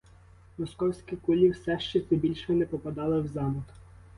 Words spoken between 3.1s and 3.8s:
в замок.